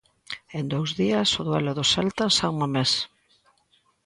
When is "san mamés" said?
2.39-2.91